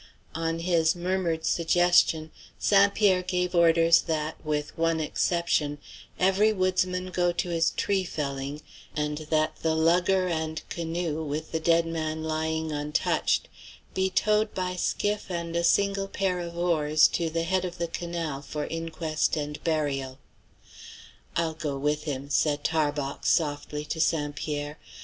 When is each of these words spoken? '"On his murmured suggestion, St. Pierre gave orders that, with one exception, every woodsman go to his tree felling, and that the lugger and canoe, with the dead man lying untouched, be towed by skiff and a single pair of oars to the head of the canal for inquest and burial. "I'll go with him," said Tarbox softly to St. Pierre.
'"On 0.33 0.57
his 0.57 0.95
murmured 0.95 1.45
suggestion, 1.45 2.31
St. 2.57 2.91
Pierre 2.95 3.21
gave 3.21 3.53
orders 3.53 3.99
that, 4.01 4.43
with 4.43 4.75
one 4.75 4.99
exception, 4.99 5.77
every 6.19 6.51
woodsman 6.51 7.11
go 7.11 7.31
to 7.33 7.49
his 7.49 7.69
tree 7.69 8.03
felling, 8.03 8.63
and 8.95 9.19
that 9.29 9.57
the 9.57 9.75
lugger 9.75 10.27
and 10.27 10.67
canoe, 10.69 11.23
with 11.23 11.51
the 11.51 11.59
dead 11.59 11.85
man 11.85 12.23
lying 12.23 12.71
untouched, 12.71 13.47
be 13.93 14.09
towed 14.09 14.55
by 14.55 14.75
skiff 14.75 15.29
and 15.29 15.55
a 15.55 15.63
single 15.63 16.07
pair 16.07 16.39
of 16.39 16.57
oars 16.57 17.07
to 17.09 17.29
the 17.29 17.43
head 17.43 17.63
of 17.63 17.77
the 17.77 17.87
canal 17.87 18.41
for 18.41 18.65
inquest 18.65 19.35
and 19.37 19.63
burial. 19.63 20.17
"I'll 21.35 21.53
go 21.53 21.77
with 21.77 22.05
him," 22.05 22.31
said 22.31 22.63
Tarbox 22.63 23.29
softly 23.29 23.85
to 23.85 24.01
St. 24.01 24.35
Pierre. 24.35 24.79